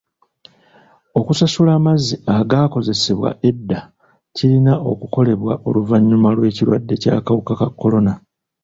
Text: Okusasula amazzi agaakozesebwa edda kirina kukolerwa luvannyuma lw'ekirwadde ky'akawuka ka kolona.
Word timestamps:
Okusasula 1.19 1.71
amazzi 1.79 2.15
agaakozesebwa 2.37 3.29
edda 3.49 3.79
kirina 4.35 4.73
kukolerwa 5.01 5.53
luvannyuma 5.73 6.29
lw'ekirwadde 6.37 6.93
ky'akawuka 7.01 7.53
ka 7.59 7.67
kolona. 7.79 8.13